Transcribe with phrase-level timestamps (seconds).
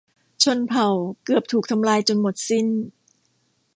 [0.43, 0.87] ชนเผ่า
[1.23, 2.67] เกือบถูกทำลายจนหมดสิ้น